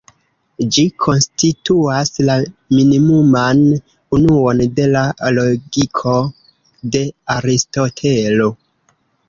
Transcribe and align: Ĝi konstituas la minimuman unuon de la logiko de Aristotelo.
Ĝi 0.75 0.83
konstituas 1.03 2.09
la 2.29 2.37
minimuman 2.77 3.61
unuon 4.19 4.65
de 4.81 4.89
la 4.97 5.05
logiko 5.37 6.17
de 6.97 7.07
Aristotelo. 7.39 8.53